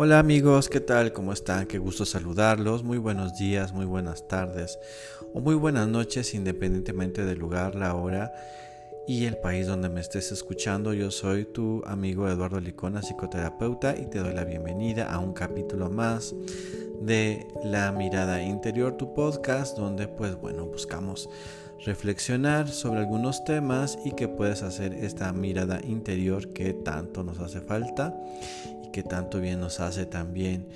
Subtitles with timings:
[0.00, 1.12] Hola amigos, ¿qué tal?
[1.12, 1.66] ¿Cómo están?
[1.66, 2.84] Qué gusto saludarlos.
[2.84, 4.78] Muy buenos días, muy buenas tardes
[5.34, 8.32] o muy buenas noches independientemente del lugar, la hora
[9.08, 10.94] y el país donde me estés escuchando.
[10.94, 15.90] Yo soy tu amigo Eduardo Licona, psicoterapeuta y te doy la bienvenida a un capítulo
[15.90, 16.32] más
[17.00, 21.28] de La Mirada Interior, tu podcast donde pues bueno, buscamos
[21.84, 27.60] reflexionar sobre algunos temas y que puedes hacer esta mirada interior que tanto nos hace
[27.60, 28.14] falta
[28.92, 30.66] que tanto bien nos hace también.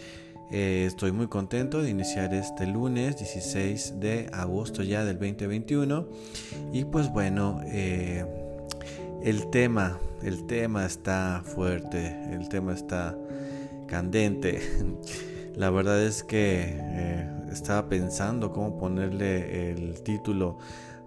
[0.51, 6.07] Eh, estoy muy contento de iniciar este lunes 16 de agosto ya del 2021
[6.75, 8.27] y pues bueno, eh,
[9.23, 13.17] el tema, el tema está fuerte, el tema está
[13.87, 14.61] candente.
[15.57, 20.59] La verdad es que eh, estaba pensando cómo ponerle el título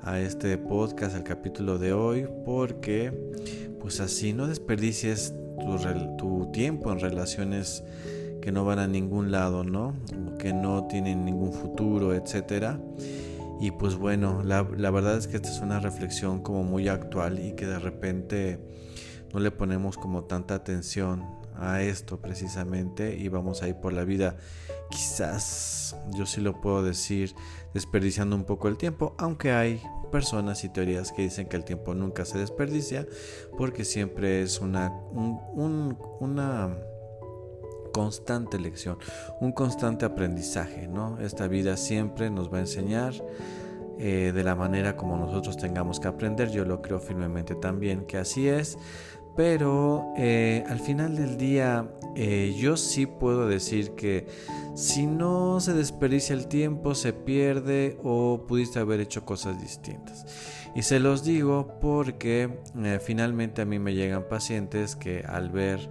[0.02, 3.12] a este podcast, al capítulo de hoy, porque
[3.80, 7.84] pues así no desperdicies tu, tiempo en relaciones
[8.42, 9.94] que no van a ningún lado, ¿no?
[10.38, 12.80] Que no tienen ningún futuro, etcétera.
[13.60, 17.40] Y pues bueno, la, la, verdad es que esta es una reflexión como muy actual
[17.40, 18.60] y que de repente
[19.34, 21.24] no le ponemos como tanta atención
[21.58, 24.36] a esto precisamente y vamos a ir por la vida
[24.90, 27.36] quizás yo sí lo puedo decir
[27.74, 31.94] desperdiciando un poco el tiempo aunque hay personas y teorías que dicen que el tiempo
[31.94, 33.06] nunca se desperdicia
[33.58, 36.78] porque siempre es una, una
[37.96, 38.98] constante lección,
[39.40, 41.18] un constante aprendizaje, ¿no?
[41.22, 43.14] Esta vida siempre nos va a enseñar
[43.98, 46.52] eh, de la manera como nosotros tengamos que aprender.
[46.52, 48.78] Yo lo creo firmemente también que así es.
[49.36, 54.28] Pero eh, al final del día eh, yo sí puedo decir que
[54.76, 60.26] si no se desperdicia el tiempo, se pierde o pudiste haber hecho cosas distintas.
[60.74, 65.90] Y se los digo porque eh, finalmente a mí me llegan pacientes que al ver,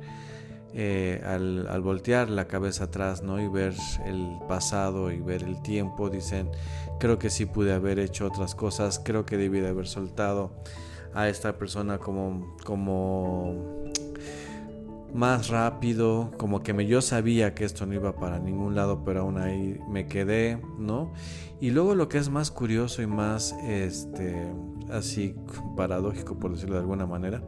[1.24, 3.40] al, al, voltear la cabeza atrás ¿no?
[3.40, 3.74] y ver
[4.06, 6.50] el pasado y ver el tiempo, dicen,
[6.98, 10.50] creo que sí pude haber hecho otras cosas, creo que debí de haber soltado
[11.14, 13.84] a esta persona como, como
[15.14, 19.20] más rápido, como que me, yo sabía que esto no iba para ningún lado, pero
[19.20, 21.12] aún ahí me quedé, ¿no?
[21.60, 24.52] Y luego lo que es más curioso y más, este,
[24.90, 25.36] así
[25.76, 27.44] paradójico, por decirlo de alguna manera,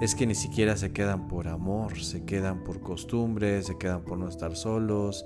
[0.00, 4.18] es que ni siquiera se quedan por amor, se quedan por costumbre, se quedan por
[4.18, 5.24] no estar solos,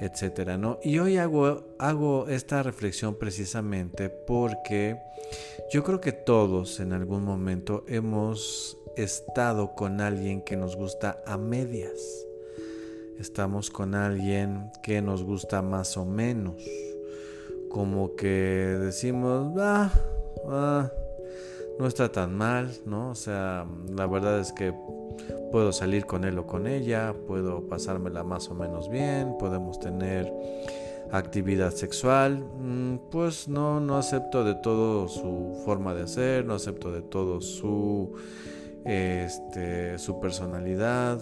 [0.00, 0.78] etcétera, ¿no?
[0.82, 4.98] Y hoy hago, hago esta reflexión precisamente porque
[5.70, 11.36] yo creo que todos en algún momento hemos estado con alguien que nos gusta a
[11.36, 12.26] medias.
[13.18, 16.62] Estamos con alguien que nos gusta más o menos.
[17.68, 18.28] Como que
[18.80, 19.92] decimos, ah,
[20.48, 20.90] ah,
[21.78, 23.10] no está tan mal, ¿no?
[23.10, 24.74] O sea, la verdad es que
[25.52, 30.32] puedo salir con él o con ella, puedo pasármela más o menos bien, podemos tener
[31.10, 36.92] actividad sexual, mm, pues no, no acepto de todo su forma de hacer, no acepto
[36.92, 38.12] de todo su,
[38.84, 41.20] este, su personalidad,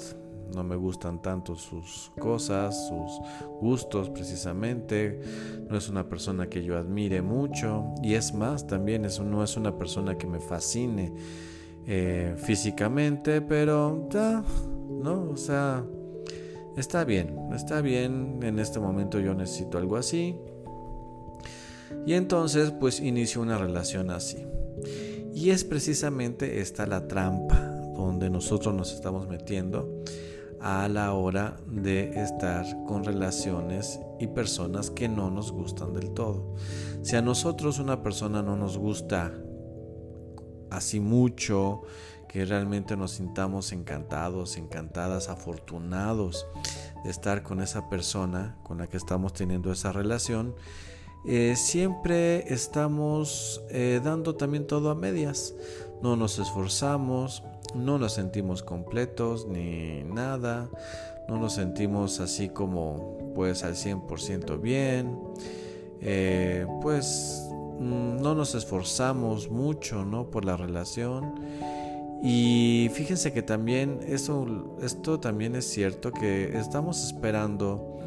[0.55, 3.21] no me gustan tanto sus cosas, sus
[3.61, 5.21] gustos precisamente,
[5.69, 9.77] no es una persona que yo admire mucho y es más, también no es una
[9.77, 11.13] persona que me fascine
[11.87, 14.43] eh, físicamente, pero ya,
[14.89, 15.31] ¿no?
[15.31, 15.85] O sea,
[16.77, 20.37] está bien, está bien, en este momento yo necesito algo así.
[22.05, 24.45] Y entonces pues inicio una relación así.
[25.35, 27.66] Y es precisamente esta la trampa
[28.05, 30.03] donde nosotros nos estamos metiendo
[30.61, 36.55] a la hora de estar con relaciones y personas que no nos gustan del todo.
[37.03, 39.33] Si a nosotros una persona no nos gusta
[40.71, 41.83] así mucho,
[42.29, 46.47] que realmente nos sintamos encantados, encantadas, afortunados
[47.05, 50.55] de estar con esa persona con la que estamos teniendo esa relación,
[51.25, 55.55] eh, siempre estamos eh, dando también todo a medias.
[56.03, 57.43] No nos esforzamos,
[57.75, 60.69] no nos sentimos completos ni nada,
[61.29, 65.19] no nos sentimos así como pues al 100% bien,
[66.01, 67.47] eh, pues
[67.79, 70.31] Mm, no nos esforzamos mucho ¿no?
[70.31, 71.35] por la relación.
[72.23, 77.99] Y fíjense que también eso, esto también es cierto que estamos esperando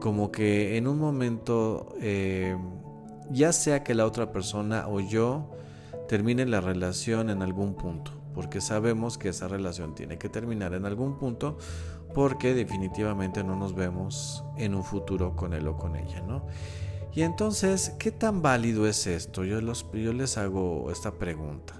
[0.00, 2.56] como que en un momento, eh,
[3.30, 5.50] ya sea que la otra persona o yo
[6.08, 10.84] termine la relación en algún punto, porque sabemos que esa relación tiene que terminar en
[10.86, 11.58] algún punto,
[12.14, 16.46] porque definitivamente no nos vemos en un futuro con él o con ella, ¿no?
[17.14, 19.44] Y entonces, ¿qué tan válido es esto?
[19.44, 21.74] Yo, yo les hago esta pregunta.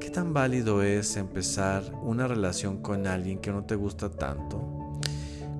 [0.00, 4.82] ¿Qué tan válido es empezar una relación con alguien que no te gusta tanto?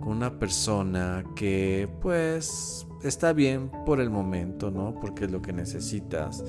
[0.02, 4.94] con una persona que pues está bien por el momento, ¿no?
[5.00, 6.44] Porque es lo que necesitas.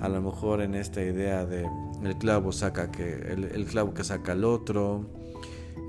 [0.00, 1.68] A lo mejor en esta idea de
[2.04, 5.06] el clavo saca que el, clavo que saca el otro,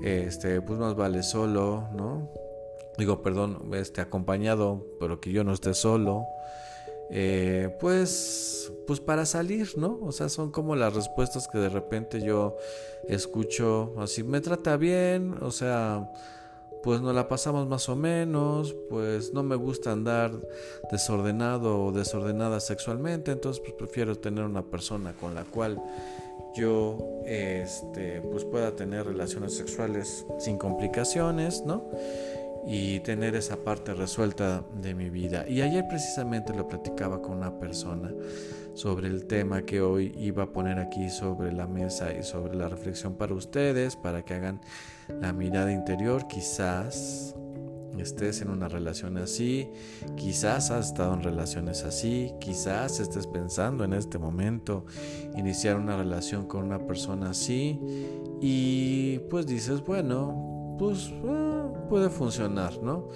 [0.02, 2.30] este, pues más vale solo, ¿no?
[2.98, 6.24] Digo, perdón, este acompañado, pero que yo no esté solo.
[7.10, 9.98] Eh, pues, pues para salir, ¿no?
[10.02, 12.56] O sea, son como las respuestas que de repente yo
[13.08, 16.10] escucho así, me trata bien, o sea,
[16.84, 20.32] pues nos la pasamos más o menos, pues no me gusta andar
[20.90, 25.82] desordenado o desordenada sexualmente, entonces pues prefiero tener una persona con la cual
[26.54, 31.90] yo este pues pueda tener relaciones sexuales sin complicaciones, ¿no?
[32.66, 35.46] y tener esa parte resuelta de mi vida.
[35.46, 38.10] Y ayer precisamente lo platicaba con una persona
[38.74, 42.68] sobre el tema que hoy iba a poner aquí sobre la mesa y sobre la
[42.68, 44.60] reflexión para ustedes, para que hagan
[45.20, 46.26] la mirada interior.
[46.28, 47.34] Quizás
[47.98, 49.68] estés en una relación así,
[50.16, 54.84] quizás has estado en relaciones así, quizás estés pensando en este momento
[55.36, 57.78] iniciar una relación con una persona así
[58.40, 63.08] y pues dices, bueno, pues ah, puede funcionar, ¿no?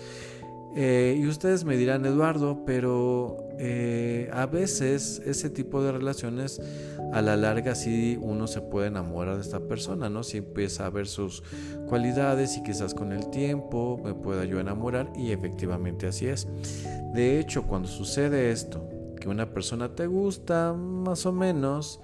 [0.76, 6.60] Eh, y ustedes me dirán, Eduardo, pero eh, a veces ese tipo de relaciones
[7.12, 10.22] a la larga sí uno se puede enamorar de esta persona, ¿no?
[10.22, 11.43] Si empieza a ver sus
[11.88, 16.46] cualidades y quizás con el tiempo me pueda yo enamorar y efectivamente así es.
[17.14, 18.88] De hecho, cuando sucede esto,
[19.20, 22.00] que una persona te gusta más o menos,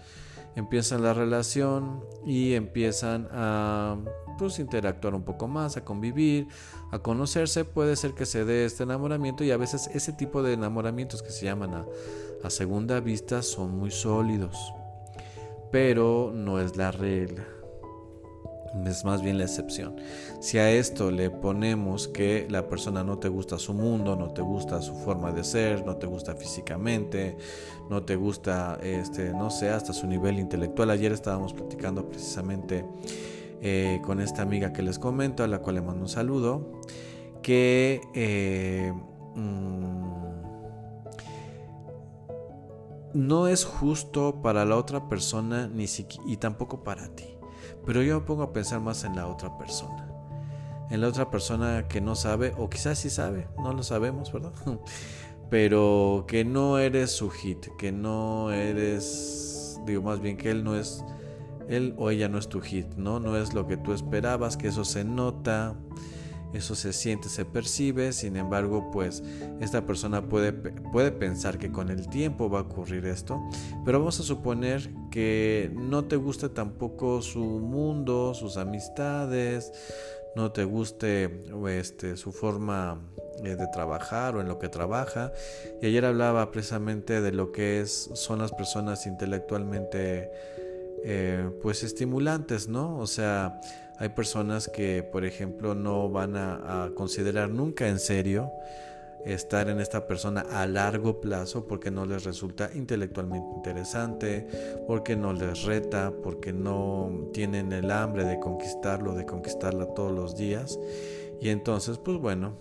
[0.57, 3.97] empieza la relación y empiezan a
[4.37, 6.49] pues interactuar un poco más, a convivir,
[6.91, 10.53] a conocerse, puede ser que se dé este enamoramiento y a veces ese tipo de
[10.53, 14.75] enamoramientos que se llaman a, segunda vista son muy sólidos,
[15.73, 17.45] pero no es la regla
[18.87, 19.97] es más bien la excepción.
[20.41, 24.43] Si a esto le ponemos que la persona no te gusta su mundo, no te
[24.43, 27.37] gusta su forma de ser, no te gusta físicamente,
[27.89, 30.91] no te gusta, este, no sé, hasta su nivel intelectual.
[30.91, 32.85] Ayer estábamos platicando precisamente
[33.67, 36.71] eh, con esta amiga que les comento, a la cual le mando un saludo,
[37.43, 38.93] que eh,
[39.35, 40.05] mm,
[43.15, 45.87] no es justo para la otra persona ni
[46.27, 47.39] y tampoco para ti.
[47.87, 50.11] Pero yo me pongo a pensar más en la otra persona.
[50.91, 54.53] En la otra persona que no sabe, o quizás sí sabe, no lo sabemos, ¿verdad?
[55.49, 60.77] Pero que no eres su hit, que no eres, digo más bien que él no
[60.77, 61.03] es
[61.69, 63.21] él o ella no es tu hit, ¿no?
[63.21, 65.75] No es lo que tú esperabas, que eso se nota,
[66.53, 69.23] eso se siente, se percibe, sin embargo, pues
[69.61, 73.43] esta persona puede, puede pensar que con el tiempo va a ocurrir esto,
[73.85, 79.73] pero vamos a suponer que no te guste tampoco su mundo, sus amistades,
[80.37, 83.01] no te guste este, su forma
[83.43, 85.33] eh, de trabajar o en lo que trabaja.
[85.81, 90.31] Y ayer hablaba precisamente de lo que es, son las personas intelectualmente
[91.07, 92.99] eh, pues estimulantes, ¿no?
[92.99, 93.61] O sea,
[93.99, 98.51] hay personas que, por ejemplo, no van a, considerar nunca en serio
[99.27, 104.47] estar en esta persona a largo plazo porque no les resulta intelectualmente interesante,
[104.87, 110.37] porque no les reta, porque no tienen el hambre de conquistarlo, de conquistarla todos los
[110.37, 110.79] días.
[111.39, 112.57] Y entonces, pues bueno,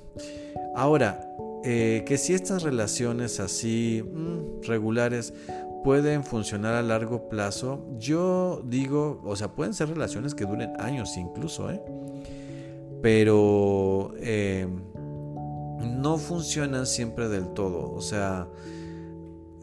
[0.76, 1.30] ahora,
[1.64, 5.34] eh, que si estas relaciones así mm, regulares
[5.84, 7.86] pueden funcionar a largo plazo.
[7.98, 11.82] Yo digo, o sea, pueden ser relaciones que duren años incluso, ¿eh?
[13.02, 14.68] Pero eh,
[15.84, 17.92] no funcionan siempre del todo.
[17.92, 18.48] O sea,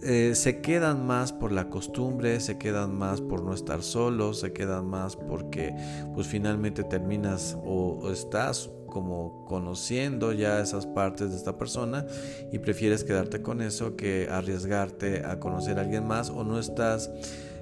[0.02, 4.52] eh, se quedan más por la costumbre, se quedan más por no estar solos, se
[4.52, 5.74] quedan más porque
[6.14, 12.06] pues finalmente terminas o estás como conociendo ya esas partes de esta persona
[12.52, 17.10] y prefieres quedarte con eso que arriesgarte a conocer a alguien más o no estás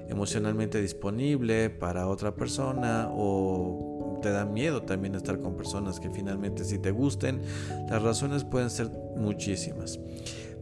[0.09, 6.65] emocionalmente disponible para otra persona o te da miedo también estar con personas que finalmente
[6.65, 7.41] si te gusten.
[7.89, 9.99] Las razones pueden ser muchísimas.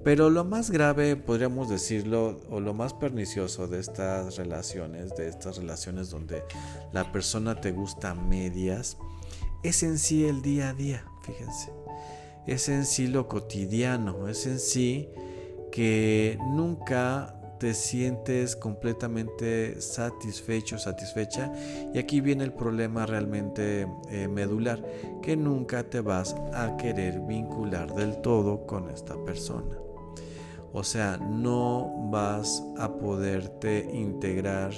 [0.03, 5.57] Pero lo más grave, podríamos decirlo, o lo más pernicioso de estas relaciones, de estas
[5.57, 6.43] relaciones donde
[6.93, 8.97] la persona te gusta a medias,
[9.63, 11.71] es en sí el día a día, fíjense.
[12.45, 15.09] Es en sí lo cotidiano, es en sí
[15.71, 21.51] que nunca te sientes completamente satisfecho, satisfecha.
[21.93, 24.83] Y aquí viene el problema realmente eh, medular,
[25.21, 29.75] que nunca te vas a querer vincular del todo con esta persona.
[30.73, 34.71] O sea, no vas a poderte integrar,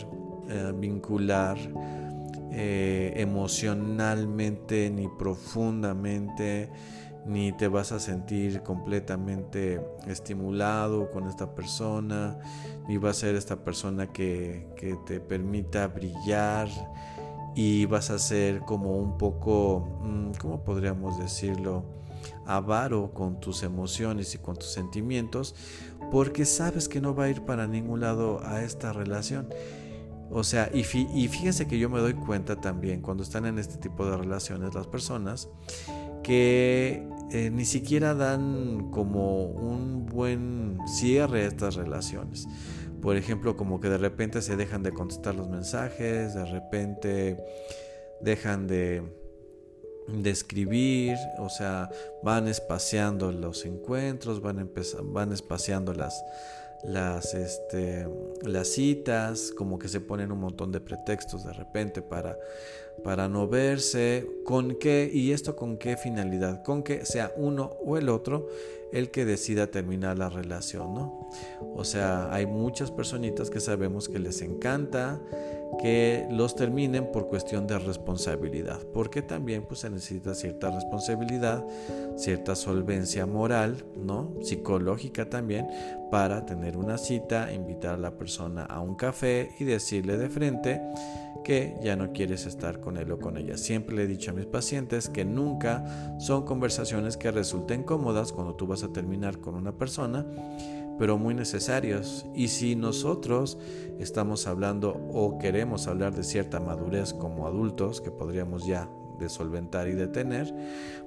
[0.48, 1.58] eh, vincular
[2.52, 6.70] eh, emocionalmente ni profundamente,
[7.26, 12.40] ni te vas a sentir completamente estimulado con esta persona,
[12.88, 16.68] ni va a ser esta persona que, que te permita brillar
[17.56, 22.00] y vas a ser como un poco, mm, ¿cómo podríamos decirlo?
[22.46, 25.56] avaro con tus emociones y con tus sentimientos
[26.12, 29.50] porque sabes que no va a ir para ningún lado a esta relación.
[30.32, 34.06] O sea, y, fíjense que yo me doy cuenta también cuando están en este tipo
[34.06, 35.50] de relaciones las personas
[36.24, 42.48] que eh, ni siquiera dan como un buen cierre a estas relaciones.
[43.02, 47.38] Por ejemplo, como que de repente se dejan de contestar los mensajes, de repente
[48.22, 49.02] dejan de,
[50.08, 51.90] de escribir, o sea,
[52.24, 54.70] van espaciando los encuentros, van,
[55.06, 56.22] van espaciando las,
[56.84, 58.08] las, este,
[58.44, 62.38] las citas, como que se ponen un montón de pretextos de repente para,
[63.04, 67.98] para no verse, con qué, y esto con qué finalidad, con que sea uno o
[67.98, 68.48] el otro
[68.92, 71.30] el que decida terminar la relación, ¿no?
[71.76, 75.22] O sea, hay muchas personitas que sabemos que les encanta
[75.78, 81.66] que los terminen por cuestión de responsabilidad, porque también pues se necesita cierta responsabilidad,
[82.18, 84.34] cierta solvencia moral, ¿no?
[84.42, 85.68] psicológica también
[86.12, 90.82] para tener una cita, invitar a la persona a un café y decirle de frente
[91.44, 93.58] que ya no quieres estar con él o con ella.
[93.58, 98.56] Siempre le he dicho a mis pacientes que nunca son conversaciones que resulten cómodas cuando
[98.56, 100.26] tú vas a terminar con una persona
[101.00, 102.26] pero muy necesarios.
[102.36, 103.58] Y si nosotros
[103.98, 109.88] estamos hablando o queremos hablar de cierta madurez como adultos, que podríamos ya de solventar
[109.88, 110.54] y detener,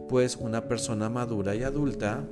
[0.09, 2.25] pues una persona madura y adulta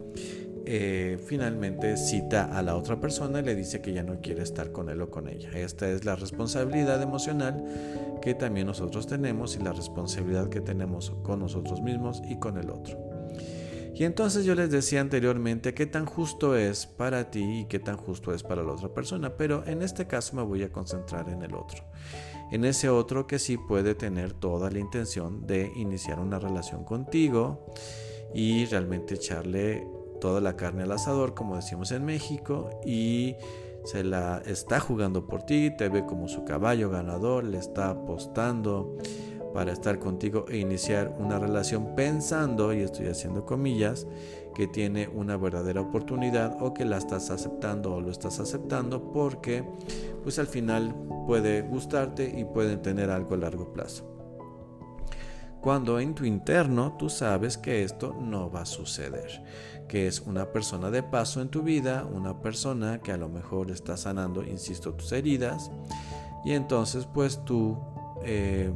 [0.67, 4.73] eh, finalmente cita a la otra persona y le dice que ya no quiere estar
[4.73, 5.50] con él o con ella.
[5.55, 7.64] Esta es la responsabilidad emocional
[8.23, 12.71] que también nosotros tenemos y la responsabilidad que tenemos con nosotros mismos y con el
[12.71, 13.10] otro.
[14.00, 17.99] Y entonces yo les decía anteriormente qué tan justo es para ti y qué tan
[17.99, 21.42] justo es para la otra persona, pero en este caso me voy a concentrar en
[21.42, 21.85] el otro.
[22.50, 27.66] En ese otro que sí puede tener toda la intención de iniciar una relación contigo
[28.35, 29.87] y realmente echarle
[30.19, 33.37] toda la carne al asador, como decimos en México, y
[33.85, 38.97] se la está jugando por ti, te ve como su caballo ganador, le está apostando
[39.52, 44.07] para estar contigo e iniciar una relación pensando, y estoy haciendo comillas,
[44.54, 49.64] que tiene una verdadera oportunidad o que la estás aceptando o lo estás aceptando porque
[50.23, 50.95] pues al final
[51.26, 54.07] puede gustarte y pueden tener algo a largo plazo.
[55.61, 59.45] Cuando en tu interno tú sabes que esto no va a suceder,
[59.88, 63.71] que es una persona de paso en tu vida, una persona que a lo mejor
[63.71, 65.71] está sanando, insisto, tus heridas,
[66.45, 67.78] y entonces pues tú
[68.25, 68.73] eh,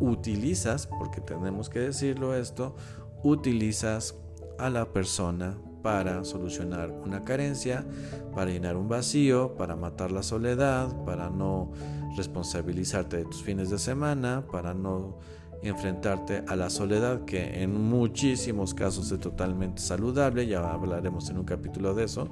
[0.00, 2.74] utilizas, porque tenemos que decirlo esto,
[3.22, 4.14] utilizas
[4.58, 7.86] a la persona para solucionar una carencia,
[8.34, 11.72] para llenar un vacío, para matar la soledad, para no
[12.16, 15.18] responsabilizarte de tus fines de semana, para no
[15.62, 21.44] enfrentarte a la soledad que en muchísimos casos es totalmente saludable, ya hablaremos en un
[21.44, 22.28] capítulo de eso.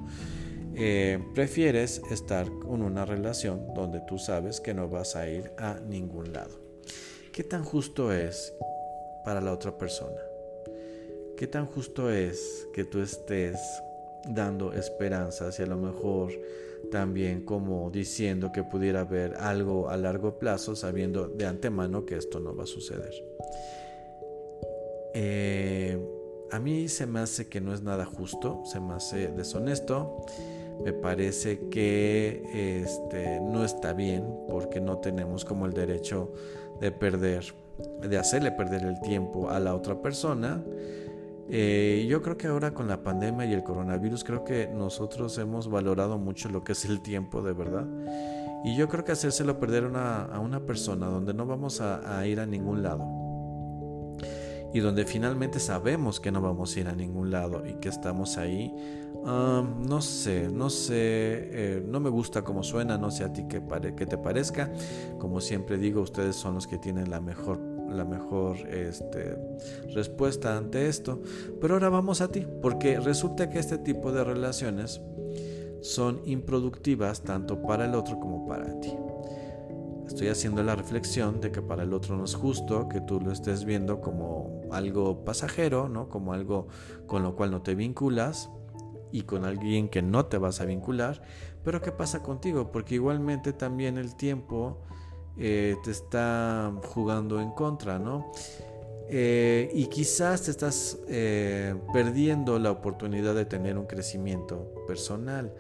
[0.75, 5.80] Eh, prefieres estar con una relación donde tú sabes que no vas a ir a
[5.80, 6.67] ningún lado.
[7.38, 8.52] ¿Qué tan justo es
[9.25, 10.21] para la otra persona?
[11.37, 13.57] ¿Qué tan justo es que tú estés
[14.28, 16.33] dando esperanzas y a lo mejor
[16.90, 22.40] también como diciendo que pudiera haber algo a largo plazo sabiendo de antemano que esto
[22.40, 23.14] no va a suceder?
[25.14, 25.97] Eh,
[26.50, 30.26] a mí se me hace que no es nada justo, se me hace deshonesto,
[30.83, 36.33] me parece que este, no está bien porque no tenemos como el derecho
[36.80, 37.44] de perder,
[38.00, 40.62] de hacerle perder el tiempo a la otra persona.
[41.50, 45.68] Eh, yo creo que ahora con la pandemia y el coronavirus, creo que nosotros hemos
[45.68, 47.87] valorado mucho lo que es el tiempo de verdad.
[48.64, 52.47] Y yo creo que hacérselo perder a una persona donde no vamos a, ir a
[52.47, 53.27] ningún lado.
[54.72, 58.37] Y donde finalmente sabemos que no vamos a ir a ningún lado y que estamos
[58.37, 58.72] ahí
[59.25, 63.60] no sé, no sé, eh, no me gusta cómo suena, no sé a ti qué,
[63.60, 64.72] te parezca.
[65.18, 67.58] Como siempre digo, ustedes son los que tienen la mejor,
[67.90, 69.37] la mejor este,
[69.94, 71.20] respuesta ante esto.
[71.60, 75.00] Pero ahora vamos a ti, porque resulta que este tipo de relaciones
[75.80, 78.92] son improductivas tanto para el otro como para ti.
[80.06, 83.30] Estoy haciendo la reflexión de que para el otro no es justo que tú lo
[83.30, 86.08] estés viendo como algo pasajero, ¿no?
[86.08, 86.68] Como algo
[87.06, 88.50] con lo cual no te vinculas
[89.12, 91.22] y con alguien que no te vas a vincular,
[91.64, 92.70] pero ¿qué pasa contigo?
[92.70, 94.82] Porque igualmente también el tiempo
[95.37, 98.32] eh, te está jugando en contra, ¿no?
[99.10, 105.54] Eh, y quizás te estás eh, perdiendo la oportunidad de tener un crecimiento personal,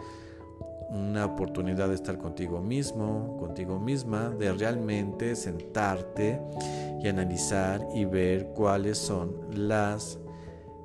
[0.90, 6.40] una oportunidad de estar contigo mismo, contigo misma, de realmente sentarte
[7.02, 10.18] y analizar y ver cuáles son las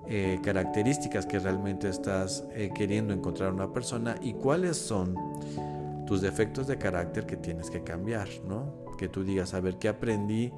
[0.07, 2.45] eh, características que realmente estás
[2.75, 5.15] queriendo encontrar en una persona y cuáles son
[6.05, 8.85] tus defectos de carácter que tienes que cambiar, ¿no?
[8.97, 10.51] Que tú digas, a ver, ¿qué aprendí?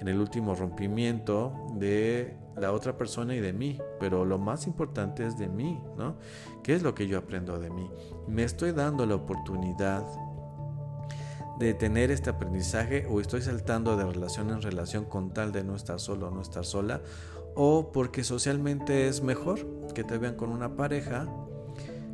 [0.00, 5.26] En el último rompimiento de la otra persona y de mí, pero lo más importante
[5.26, 6.16] es de mí, ¿no?
[6.62, 7.90] ¿Qué es lo que yo aprendo de mí?
[8.26, 10.04] ¿Me estoy dando la oportunidad
[11.58, 15.76] de tener este aprendizaje o estoy saltando de relación en relación con tal de no
[15.76, 17.02] estar solo o no estar sola?
[17.54, 21.28] ¿O porque socialmente es mejor que te vean con una pareja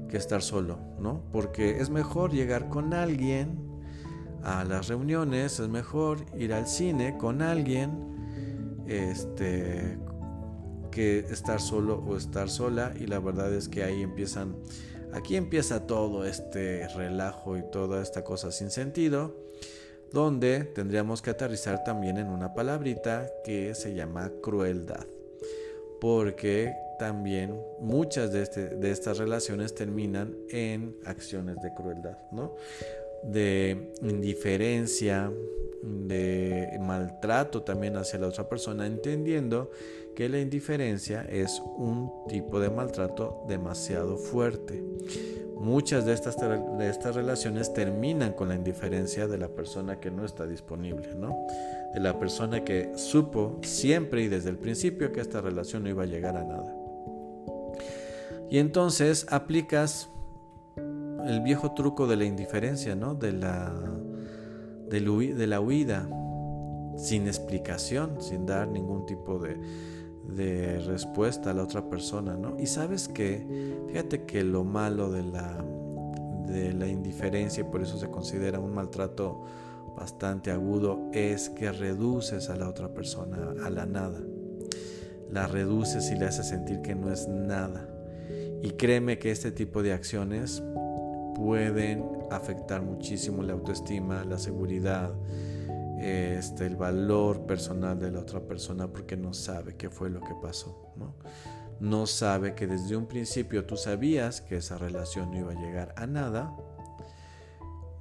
[0.09, 1.23] que estar solo, ¿no?
[1.33, 3.76] Porque es mejor llegar con alguien
[4.43, 9.99] a las reuniones, es mejor ir al cine con alguien este,
[10.91, 14.57] que estar solo o estar sola y la verdad es que ahí empiezan,
[15.13, 19.37] aquí empieza todo este relajo y toda esta cosa sin sentido
[20.13, 25.07] donde tendríamos que aterrizar también en una palabrita que se llama crueldad
[26.01, 32.55] porque también muchas de, este, de estas relaciones terminan en acciones de crueldad, ¿no?
[33.27, 35.33] De indiferencia,
[35.83, 39.71] de maltrato también hacia la otra persona, entendiendo
[40.15, 44.83] que la indiferencia es un tipo de maltrato demasiado fuerte.
[45.57, 50.25] Muchas de estas, de estas relaciones terminan con la indiferencia de la persona que no
[50.25, 51.47] está disponible, ¿no?
[51.95, 56.03] De la persona que supo siempre y desde el principio que esta relación no iba
[56.03, 56.75] a llegar a nada.
[58.49, 60.09] Y entonces aplicas
[61.27, 63.15] el viejo truco de la indiferencia, ¿no?
[63.15, 63.73] De la,
[64.89, 66.09] de, la huida,
[66.97, 69.57] sin explicación, sin dar ningún tipo de,
[70.87, 72.59] respuesta a la otra persona, ¿no?
[72.59, 75.65] Y sabes que, fíjate que lo malo de la,
[76.47, 79.45] de la indiferencia, y por eso se considera un maltrato
[79.97, 84.21] bastante agudo, es que reduces a la otra persona a la nada.
[85.31, 87.89] La reduces y le haces sentir que no es nada.
[88.63, 90.63] Y créeme que este tipo de acciones
[91.37, 95.15] pueden afectar muchísimo la autoestima, la seguridad,
[96.01, 100.35] este, el valor personal de la otra persona porque no sabe qué fue lo que
[100.43, 100.93] pasó.
[100.97, 101.15] ¿no?
[101.81, 105.95] no sabe que desde un principio tú sabías que esa relación no iba a llegar
[105.97, 106.55] a nada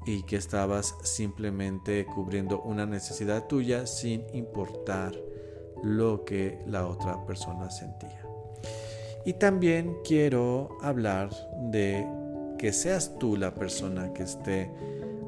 [0.05, 5.13] y que estabas simplemente cubriendo una necesidad tuya sin importar
[5.83, 8.21] lo que la otra persona sentía.
[9.25, 11.31] Y también quiero hablar
[11.71, 12.07] de
[12.57, 14.71] que seas tú la persona que esté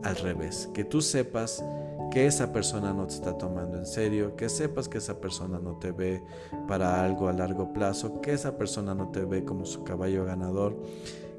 [0.04, 1.64] al revés, que tú sepas
[2.12, 5.78] que esa persona no te está tomando en serio, que sepas que esa persona no
[5.78, 6.24] te ve
[6.68, 10.82] para algo a largo plazo, que esa persona no te ve como su caballo ganador,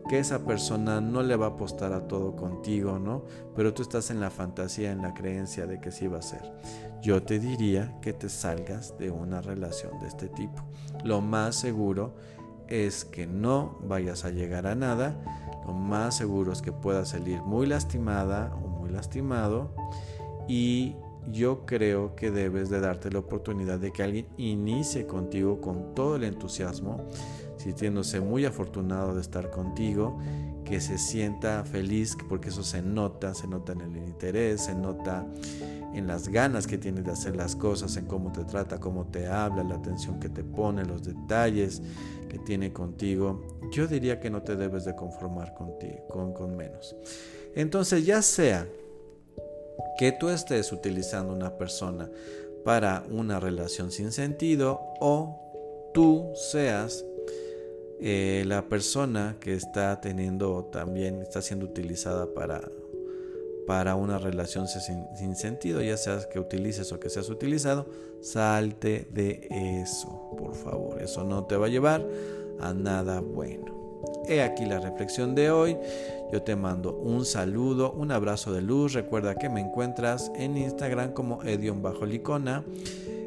[0.08, 3.24] que esa persona no le va a apostar a todo contigo, ¿no?
[3.54, 6.52] Pero tú estás en la fantasía, en la creencia de que sí va a ser.
[7.02, 10.62] Yo te diría que te salgas de una relación de este tipo.
[11.04, 12.37] Lo más seguro es
[13.04, 15.16] que no vayas a llegar a nada.
[15.66, 19.74] Lo más seguro es que puedas salir muy lastimada o muy lastimado.
[20.48, 20.96] Y
[21.32, 26.16] yo creo que debes de darte la oportunidad de que alguien inicie contigo con todo
[26.16, 27.06] el entusiasmo,
[27.56, 30.18] sintiéndose muy afortunado de estar contigo,
[30.68, 35.26] que se sienta feliz porque eso se nota, se nota en el interés, se nota
[35.94, 39.26] en las ganas que tienes de hacer las cosas, en cómo te trata, cómo te
[39.28, 41.80] habla, la atención que te pone, los detalles
[42.28, 43.40] que tiene contigo.
[43.72, 46.94] Yo diría que no te debes de conformar con, con menos.
[47.54, 48.66] Entonces, ya sea
[49.96, 52.10] que tú estés utilizando una persona
[52.64, 57.06] para una relación sin sentido o tú seas
[58.00, 62.62] eh, la persona que está teniendo también está siendo utilizada para
[63.68, 67.86] para una relación sin, sentido, ya seas que utilices o que seas utilizado,
[68.22, 69.46] salte de
[69.82, 70.08] eso,
[70.38, 71.02] por favor.
[71.02, 72.02] Eso no te va a llevar
[72.60, 74.00] a nada bueno.
[74.26, 75.76] He aquí la reflexión de hoy.
[76.32, 78.94] Yo te mando un saludo, un abrazo de luz.
[78.94, 82.64] Recuerda que me encuentras en Instagram como Edion Bajo Licona,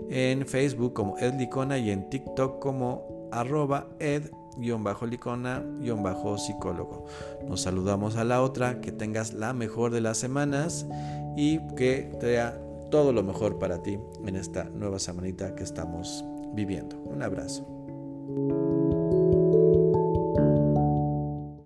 [0.10, 4.24] en Facebook como Edlicona y en TikTok como arroba ed
[4.84, 5.64] bajo licona
[6.04, 7.06] bajo psicólogo.
[7.48, 10.86] Nos saludamos a la otra, que tengas la mejor de las semanas
[11.36, 12.60] y que sea
[12.90, 16.98] todo lo mejor para ti en esta nueva semanita que estamos viviendo.
[16.98, 17.66] Un abrazo.